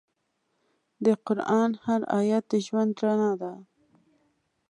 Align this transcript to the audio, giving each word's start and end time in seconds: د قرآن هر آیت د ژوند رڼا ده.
د 1.05 1.07
قرآن 1.25 1.69
هر 1.85 2.01
آیت 2.19 2.43
د 2.51 2.53
ژوند 2.65 2.91
رڼا 3.05 3.31
ده. 3.41 3.53